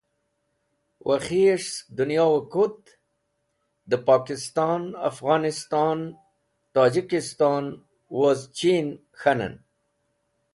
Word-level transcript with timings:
Wakhis̃h 1.07 1.69
sẽk 1.73 1.87
dẽnyoẽ 1.95 2.45
kut 2.53 2.81
dẽ 3.89 4.03
Pokiston, 4.07 4.83
Afghanisto, 5.09 5.85
Tojikiston 6.73 7.65
woz 8.17 8.39
Chinẽ 8.57 8.99
k̃hanẽn. 9.19 9.55